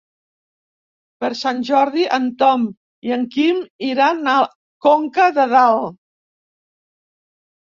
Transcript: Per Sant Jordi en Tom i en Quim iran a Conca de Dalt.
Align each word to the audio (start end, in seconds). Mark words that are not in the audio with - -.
Per 1.23 1.29
Sant 1.41 1.59
Jordi 1.67 2.05
en 2.17 2.25
Tom 2.39 2.63
i 3.09 3.13
en 3.19 3.27
Quim 3.35 3.61
iran 3.89 4.33
a 4.33 4.35
Conca 4.87 5.27
de 5.37 5.47
Dalt. 5.53 5.95